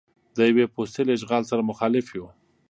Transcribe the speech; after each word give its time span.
د 0.37 0.39
یوې 0.49 0.65
پوستې 0.73 1.01
له 1.05 1.11
اشغال 1.17 1.43
سره 1.49 1.67
مخالف 1.69 2.05
یو. 2.17 2.27